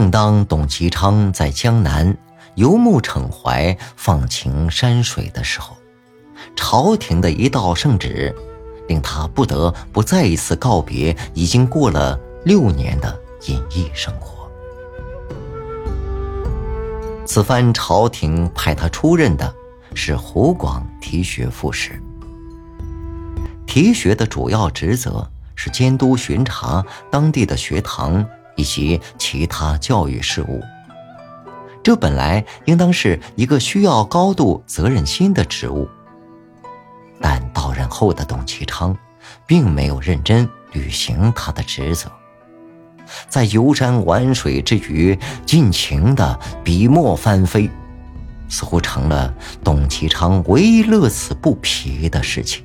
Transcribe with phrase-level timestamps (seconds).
[0.00, 2.16] 正当董其昌在江南
[2.54, 5.76] 游牧骋怀、放情山水的时候，
[6.56, 8.34] 朝廷的一道圣旨，
[8.88, 13.14] 令他不得不再一次告别已经过了六年的
[13.46, 14.50] 隐逸生活。
[17.26, 19.54] 此番朝廷派他出任的
[19.94, 22.02] 是湖广提学副使。
[23.66, 28.26] 提学的主要职责是监督巡查当地的学堂
[28.60, 30.62] 以及其他教育事务。
[31.82, 35.88] 这本来应当是一个需要高度责任心的职务，
[37.22, 38.94] 但到任后的董其昌，
[39.46, 42.12] 并没有认真履行他的职责。
[43.30, 47.68] 在游山玩水之余，尽情的笔墨翻飞，
[48.48, 49.32] 似乎成了
[49.64, 52.62] 董其昌唯一乐此不疲的事情。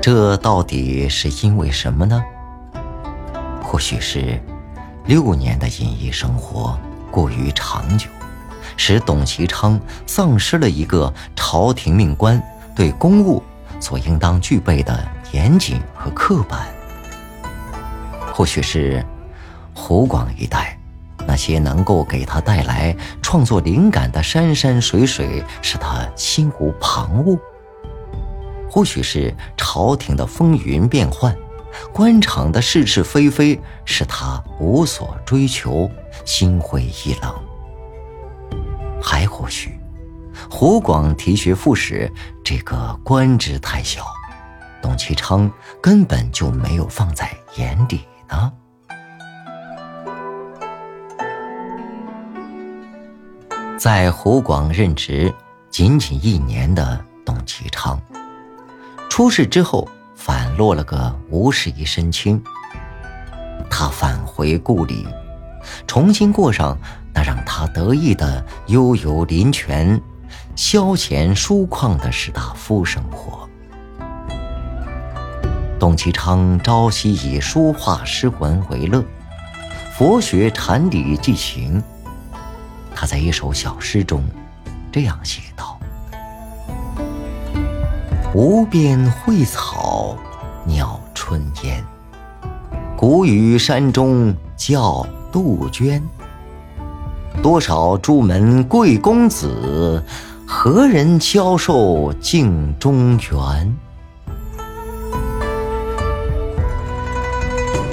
[0.00, 2.22] 这到底是因为什么呢？
[3.76, 4.40] 或许是
[5.04, 8.08] 六年的隐逸生活过于长久，
[8.74, 12.42] 使董其昌丧失了一个朝廷命官
[12.74, 13.42] 对公务
[13.78, 16.66] 所应当具备的严谨和刻板。
[18.32, 19.04] 或许是
[19.74, 20.74] 湖广一带
[21.26, 27.38] 那些能够给他带来创作灵感的山山水水使他心无旁骛；
[28.70, 31.36] 或许是朝廷的风云变幻、
[31.92, 35.90] 官场的是是非非使他无所追求、
[36.24, 37.32] 心灰意冷；
[39.02, 39.78] 还或许，
[40.50, 42.10] 湖广提学副使
[42.44, 44.04] 这个官职太小，
[44.82, 45.50] 董其昌
[45.80, 48.00] 根本就没有放在眼底。
[48.28, 48.52] 呢，
[53.78, 55.32] 在湖广任职
[55.70, 58.00] 仅仅一年的董其昌，
[59.08, 59.88] 出事之后
[60.56, 62.42] 落了个无事一身轻。
[63.70, 65.06] 他返回故里，
[65.86, 66.78] 重新过上
[67.12, 70.00] 那让他得意的悠游林泉、
[70.54, 73.48] 消闲疏旷的士大夫生活。
[75.78, 79.04] 董其昌朝夕以书画诗文为乐，
[79.94, 81.82] 佛学禅理寄行。
[82.94, 84.24] 他在一首小诗中
[84.90, 85.78] 这样写道
[88.34, 90.16] ：“无边蕙草，
[90.66, 91.82] 鸟春烟。
[92.96, 96.02] 古语山中叫杜鹃。
[97.42, 100.02] 多少朱门贵公子，
[100.46, 103.76] 何人教授镜中缘？”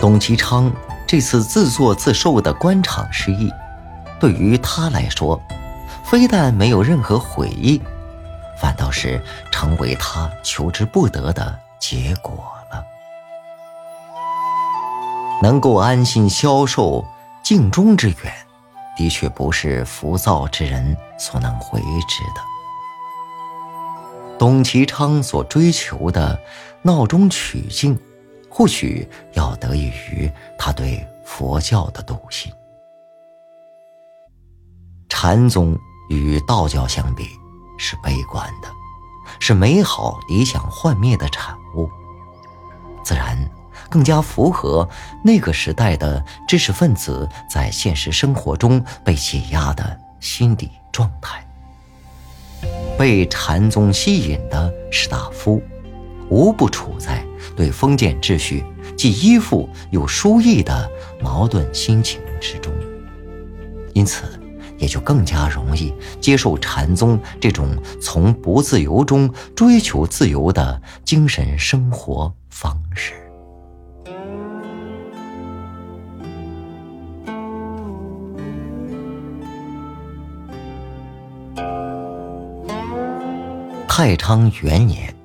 [0.00, 0.72] 董其昌
[1.06, 3.52] 这次自作自受的官场失意，
[4.18, 5.40] 对于他来说，
[6.04, 7.80] 非但没有任何悔意，
[8.60, 9.22] 反倒是
[9.52, 12.55] 成为他求之不得的结果。
[15.42, 17.04] 能够安心消受
[17.42, 18.32] 镜中之远，
[18.96, 22.40] 的确不是浮躁之人所能为之的。
[24.38, 26.38] 董其昌所追求的
[26.82, 27.98] 闹中取静。
[28.48, 32.50] 或许要得益于他对佛教的笃信。
[35.10, 35.76] 禅宗
[36.08, 37.28] 与道教相比
[37.76, 38.68] 是悲观的，
[39.40, 41.65] 是美好理想幻灭的产物，
[43.96, 44.86] 更加符合
[45.24, 51.42] 那个时代的知识分子在现实生活中被挤压的心理状态。
[52.98, 55.62] 被禅宗吸引的士大夫，
[56.28, 57.24] 无不处在。
[57.56, 58.62] 对封建秩序
[58.98, 60.90] 既依附又疏逸的
[61.22, 62.70] 矛盾心情之中，
[63.94, 64.24] 因此
[64.76, 67.66] 也就更加容易接受禅宗这种
[67.98, 73.25] 从不自由中追求自由的精神生活方式。
[83.98, 85.16] 太昌元年，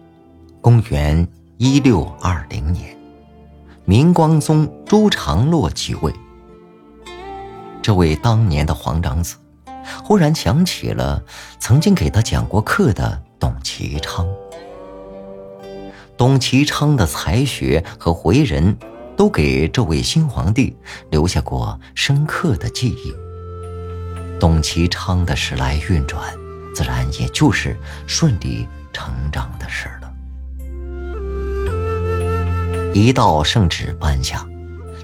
[0.61, 1.27] 公元。
[1.57, 2.97] 一六二零年，
[3.83, 6.13] 明光宗朱常洛即位。
[7.81, 9.35] 这位当年的皇长子，
[10.01, 11.21] 忽然想起了
[11.59, 14.25] 曾经给他讲过课的董其昌。
[16.15, 18.77] 董其昌的才学和为人，
[19.17, 20.77] 都给这位新皇帝
[21.09, 23.13] 留下过深刻的记忆。
[24.39, 26.33] 董其昌的时来运转，
[26.73, 27.75] 自然也就是
[28.07, 30.11] 顺理成章的事了。
[32.93, 34.45] 一道圣旨颁下，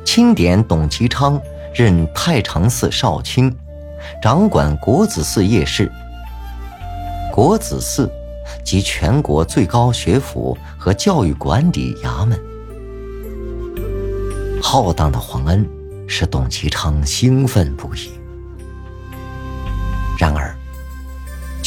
[0.04, 1.42] 钦点董其昌
[1.74, 3.56] 任太常寺少卿，
[4.22, 5.92] 掌管国子寺夜事。
[7.32, 8.12] 国子寺
[8.64, 12.38] 即全国最高学府和教育管理衙门。
[14.62, 15.66] 浩荡的皇恩，
[16.08, 18.17] 使董其昌兴奋不已。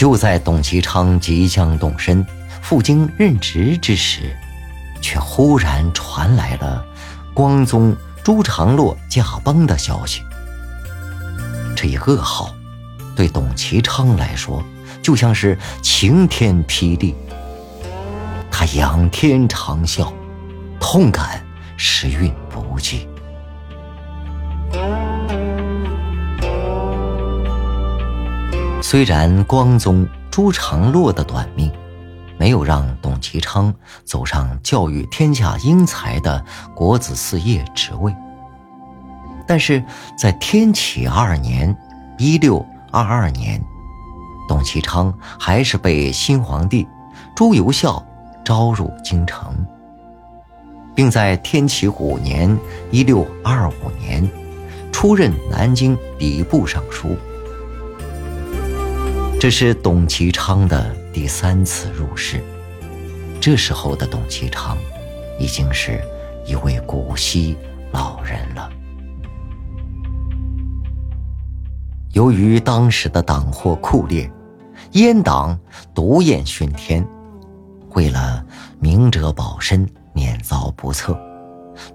[0.00, 2.24] 就在董其昌即将动身
[2.62, 4.34] 赴京任职之时，
[5.02, 6.82] 却忽然传来了
[7.34, 7.94] 光宗
[8.24, 10.22] 朱常洛驾崩的消息。
[11.76, 12.50] 这一噩耗，
[13.14, 14.64] 对董其昌来说
[15.02, 17.14] 就像是晴天霹雳。
[18.50, 20.10] 他仰天长啸，
[20.80, 21.44] 痛感
[21.76, 23.06] 时运不济。
[28.90, 31.70] 虽然光宗朱常洛的短命，
[32.36, 33.72] 没有让董其昌
[34.04, 36.44] 走上教育天下英才的
[36.74, 38.12] 国子四业职位，
[39.46, 39.80] 但是
[40.18, 41.72] 在天启二年
[42.18, 43.62] （一六二二年），
[44.50, 46.84] 董其昌还是被新皇帝
[47.36, 48.04] 朱由校。
[48.44, 49.54] 招入京城，
[50.96, 52.58] 并在天启五年
[52.90, 54.28] （一六二五年）
[54.90, 57.16] 出任南京礼部尚书。
[59.40, 62.44] 这是董其昌的第三次入仕。
[63.40, 64.76] 这时候的董其昌
[65.38, 65.98] 已经是
[66.44, 67.56] 一位古稀
[67.90, 68.70] 老人了。
[72.12, 74.30] 由于当时的党祸酷烈，
[74.92, 75.58] 阉党
[75.94, 77.02] 毒焰熏天。
[77.94, 78.44] 为了
[78.78, 81.18] 明哲保身，免遭不测，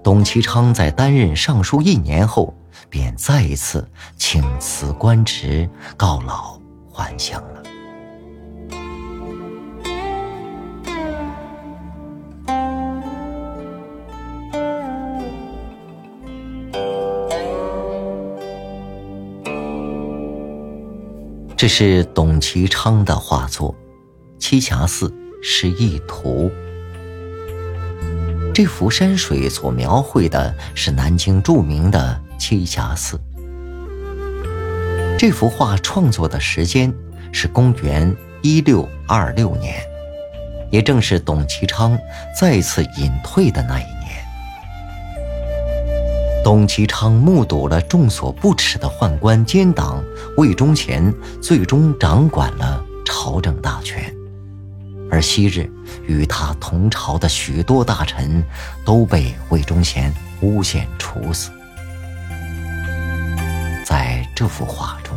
[0.02, 2.52] 董其昌在担任尚书一年后，
[2.90, 6.60] 便再一次请辞官职，告老
[6.96, 7.62] 幻想了。
[21.54, 23.74] 这是董其昌的画作
[24.42, 25.08] 《栖霞寺》。
[25.48, 26.50] 是一图。
[28.52, 33.16] 这幅山水所描绘的是南京著名的栖霞寺。
[35.18, 36.92] 这幅画创作的时间
[37.32, 39.74] 是公元一六二六年，
[40.70, 41.98] 也正是董其昌
[42.38, 44.22] 再次隐退的那一年。
[46.44, 50.04] 董其昌目睹了众所不齿的宦官奸党
[50.36, 54.14] 魏忠贤最终掌管了朝政大权。
[55.10, 55.70] 而昔日
[56.06, 58.44] 与他同朝的许多大臣
[58.84, 60.12] 都被魏忠贤
[60.42, 61.50] 诬陷处死。
[64.36, 65.16] 这幅画中，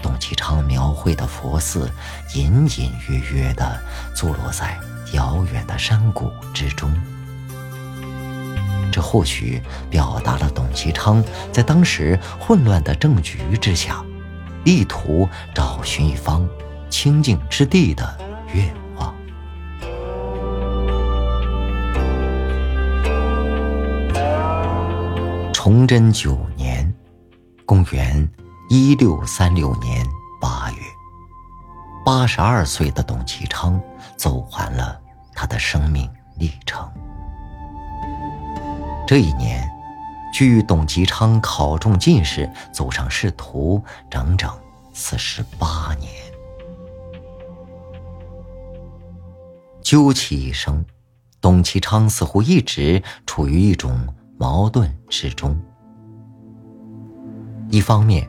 [0.00, 1.90] 董其昌描绘的佛寺
[2.36, 3.76] 隐隐约约地
[4.14, 4.78] 坐落在
[5.14, 6.88] 遥远的山谷之中。
[8.92, 9.60] 这或许
[9.90, 14.00] 表达了董其昌在当时混乱的政局之下，
[14.62, 16.48] 力图找寻一方
[16.88, 18.16] 清净之地的
[18.54, 19.12] 愿望。
[25.52, 26.59] 崇祯九年，
[27.70, 28.28] 公元
[28.68, 30.04] 一六三六年
[30.40, 30.82] 八月，
[32.04, 33.80] 八十二岁的董其昌
[34.16, 35.00] 走完了
[35.34, 36.90] 他的生命历程。
[39.06, 39.70] 这一年，
[40.34, 44.50] 距董其昌考中进士、走上仕途整整
[44.92, 46.10] 四十八年。
[49.80, 50.84] 究其一生，
[51.40, 53.96] 董其昌似乎一直处于一种。
[54.40, 55.54] 矛盾之中，
[57.70, 58.28] 一方面，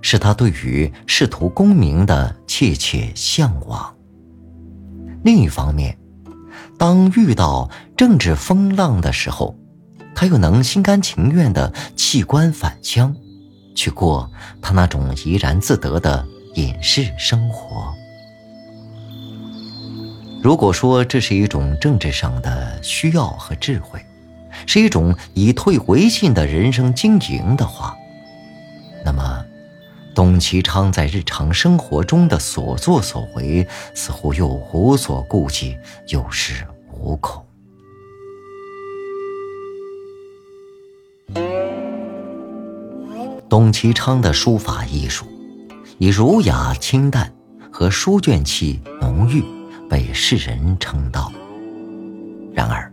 [0.00, 3.92] 是他对于仕途功名的切切向往；
[5.24, 5.98] 另一方面，
[6.78, 9.58] 当遇到政治风浪的时候，
[10.14, 13.14] 他又能心甘情愿的弃官返乡，
[13.74, 14.30] 去过
[14.62, 17.92] 他那种怡然自得的隐士生活。
[20.40, 24.00] 如果说这是一种政治上的需要和智慧，
[24.66, 27.96] 是一种以退为进的人生经营的话，
[29.08, 29.42] 那么，
[30.14, 36.62] 董其昌在日常生活中的所作所为，似乎又无所顾忌，有恃
[36.92, 37.42] 无恐。
[43.48, 45.24] 董其昌的书法艺术，
[45.96, 47.32] 以儒雅清淡
[47.72, 49.42] 和书卷气浓郁，
[49.88, 51.32] 被世人称道。
[52.52, 52.92] 然而，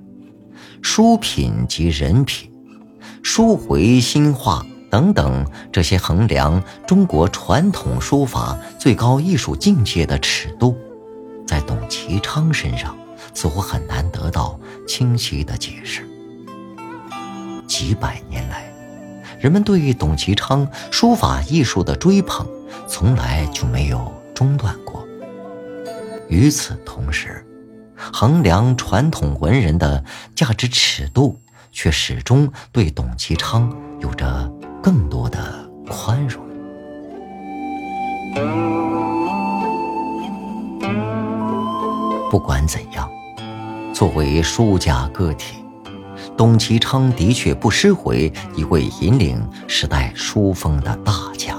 [0.81, 2.49] 书品及人品，
[3.21, 10.77] 书回心画等等这些衡量中国传统书法最高艺术境界的尺度，
[11.45, 12.95] 在董其昌身上
[13.33, 16.07] 似乎很难得到清晰的解释。
[17.67, 18.71] 几百年来，
[19.37, 22.47] 人们对董其昌书法艺术的追捧，
[22.87, 25.05] 从来就没有中断过。
[26.29, 27.45] 与此同时，
[27.97, 30.01] 衡量传统文人的
[30.33, 31.37] 价值尺度，
[31.73, 34.49] 却始终对董其昌有着
[34.85, 36.45] 更多的宽容。
[42.29, 43.09] 不管怎样，
[43.91, 45.55] 作为书家个体，
[46.37, 51.55] 董其昌的确不失为一位引领时代书风的大家。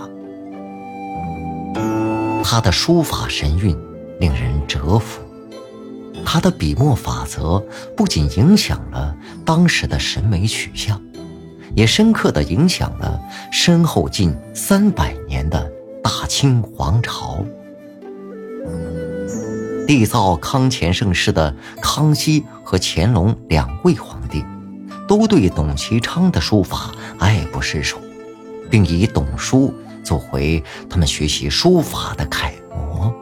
[2.45, 3.77] 他的书法神韵
[4.21, 5.21] 令人折服，
[6.25, 7.61] 他的笔墨法则
[7.97, 11.03] 不仅影响了当时的审美取向，
[11.75, 13.21] 也深刻地影响了
[13.51, 15.71] 身后近三百年的
[16.03, 17.45] 大清皇朝。
[19.87, 24.45] 缔造康乾盛世的康熙和乾隆两位皇帝，
[25.07, 27.97] 都对董其昌的书法爱不释手，
[28.69, 33.15] 并以董书作为他们学习书法的楷模。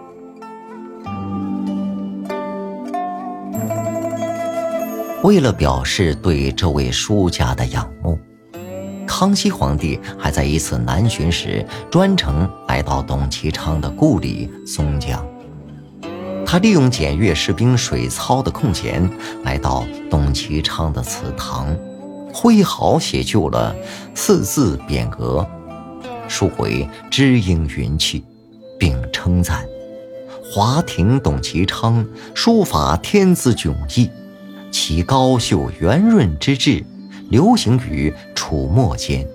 [5.22, 8.18] 为了表示对这位书家的仰慕，
[9.24, 15.26] 康熙皇帝还在一次南巡时专程来到董其昌的故里松江。
[16.44, 19.10] 他利用检阅士兵水操的空闲，
[19.42, 21.74] 来到董其昌的祠堂，
[22.34, 23.74] 挥毫写就了
[24.14, 25.48] 四字匾额，
[26.28, 28.22] 书回知音云气，
[28.78, 29.64] 并称赞
[30.52, 34.10] 华亭董其昌书法天资迥异，
[34.70, 36.84] 其高秀圆润之志，
[37.30, 39.26] 流行于楚墨间，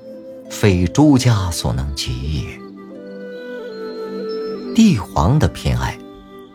[0.50, 2.60] 非诸家所能及也。
[4.75, 5.98] 帝皇的偏爱。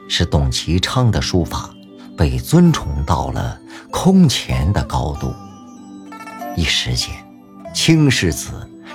[0.07, 1.71] 使董其昌的书法
[2.17, 3.59] 被尊崇到了
[3.91, 5.35] 空前的高度。
[6.55, 7.09] 一时间，
[7.73, 8.51] 清世子、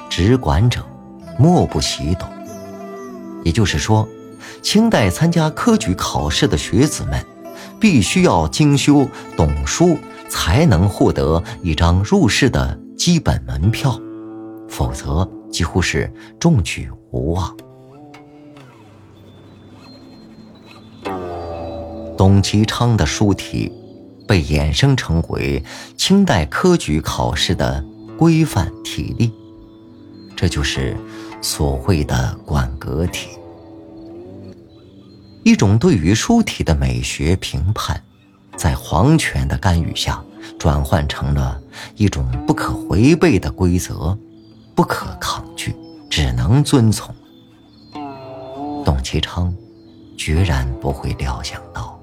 [0.07, 0.85] 直管者
[1.37, 2.29] 莫不习懂。
[3.43, 4.07] 也就是说，
[4.61, 7.25] 清代参加科举考试的学子们，
[7.79, 9.97] 必须要精修董书，
[10.29, 13.99] 才能获得一张入仕的基本门票，
[14.69, 17.55] 否则几乎是中举无望。
[22.17, 23.71] 董其昌的书体
[24.27, 25.63] 被衍生成为
[25.97, 27.83] 清代科举考试的
[28.17, 29.31] 规范体例，
[30.35, 30.95] 这就是
[31.41, 33.29] 所谓的馆阁体。
[35.45, 38.03] 一种对于书体的美学评判，
[38.59, 40.21] 在皇权的干预下，
[40.59, 41.57] 转换成了
[41.95, 44.19] 一种不可违背的规则，
[44.75, 45.73] 不可抗拒，
[46.09, 47.15] 只能遵从。
[48.83, 49.55] 董其昌
[50.17, 51.97] 决然不会料想到。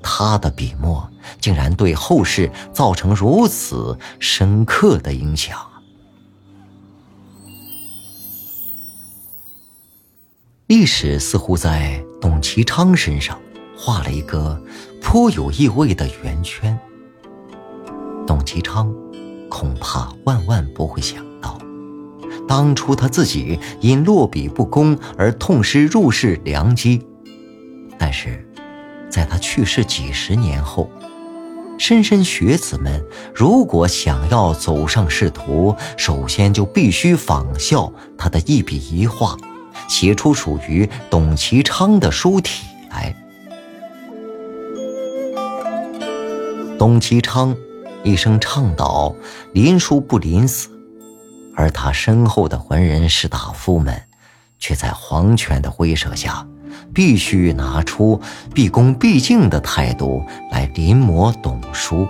[0.00, 5.58] 他的笔墨竟然对后世造成如此深刻的影响。
[10.68, 13.36] 历史似乎在董其昌身上
[13.82, 14.62] 画了一个
[15.00, 16.78] 颇有意味的圆圈。
[18.26, 18.94] 董其昌
[19.48, 21.58] 恐怕万万不会想到，
[22.46, 27.06] 当初他自己因落笔不工而痛失入仕良机，
[27.98, 28.46] 但是。
[29.08, 30.88] 在他去世几十年后，
[31.76, 39.36] 莘莘学子们如果想要走上仕途，首先就必须仿效他的一笔一画，
[39.88, 43.12] 写出属于董其昌的书体来。
[46.80, 47.54] 董其昌
[48.04, 49.14] 一生倡导
[49.52, 50.70] “临书不临死”，
[51.54, 54.02] 而他身后的文人士大夫们，
[54.58, 56.46] 却在皇权的威慑下。
[56.94, 58.18] 必须拿出
[58.54, 62.08] 毕恭毕敬的态度来临摹董书，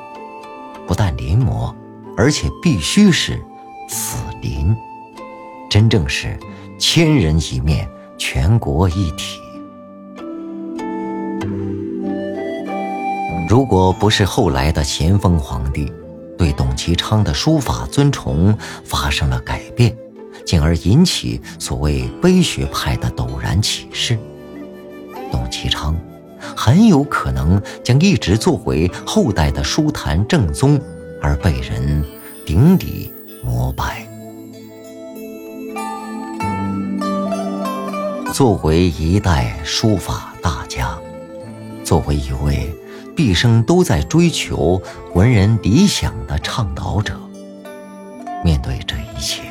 [0.86, 1.74] 不但临摹，
[2.16, 3.42] 而且必须是
[3.88, 4.72] 死临，
[5.68, 6.38] 真正是
[6.78, 9.39] 千人一面，全国一体。
[13.50, 15.92] 如果不是后来的咸丰皇帝
[16.38, 19.92] 对董其昌的书法尊崇发生了改变，
[20.46, 24.16] 进而引起所谓碑学派的陡然起势。
[25.32, 25.96] 董其昌
[26.56, 30.80] 很有可能将一直作为后代的书坛正宗
[31.20, 32.04] 而被人
[32.46, 34.06] 顶礼膜拜。
[38.32, 40.96] 作为一代书法大家，
[41.82, 42.72] 作为一位
[43.20, 44.82] 一生都在追求
[45.14, 47.18] 文人理想的倡导者
[48.44, 49.42] 面对这一切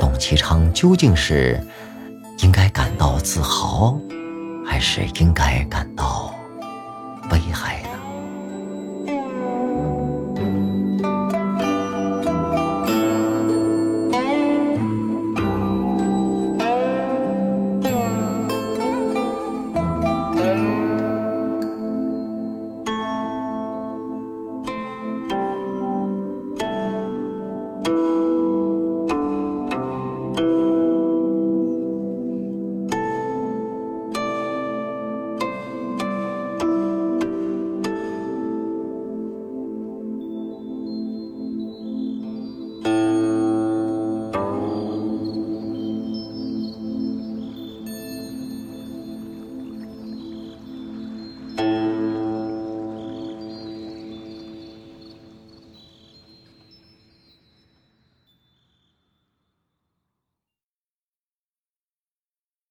[0.00, 1.60] 董其昌究竟是
[2.38, 3.98] 应该感到自豪
[4.64, 6.34] 还是应该感到
[7.30, 7.85] 悲哀